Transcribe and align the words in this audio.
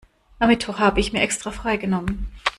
Am 0.39 0.47
Mittwoch 0.49 0.79
habe 0.79 0.99
ich 0.99 1.13
mir 1.13 1.21
extra 1.21 1.51
freigenommen. 1.51 2.31